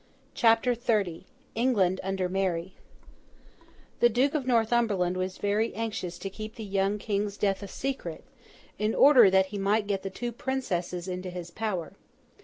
CHAPTER 0.33 0.73
XXX 0.73 1.25
ENGLAND 1.53 1.99
UNDER 2.03 2.27
MARY 2.27 2.73
The 3.99 4.09
Duke 4.09 4.33
of 4.33 4.47
Northumberland 4.47 5.15
was 5.15 5.37
very 5.37 5.75
anxious 5.75 6.17
to 6.17 6.29
keep 6.31 6.55
the 6.55 6.63
young 6.63 6.97
King's 6.97 7.37
death 7.37 7.61
a 7.61 7.67
secret, 7.67 8.23
in 8.79 8.95
order 8.95 9.29
that 9.29 9.45
he 9.53 9.59
might 9.59 9.85
get 9.85 10.01
the 10.01 10.09
two 10.09 10.31
Princesses 10.31 11.07
into 11.07 11.29
his 11.29 11.51
power. 11.51 11.93